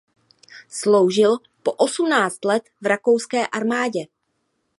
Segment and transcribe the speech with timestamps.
[0.69, 3.99] Sloužil po osmnáct let v rakouské armádě.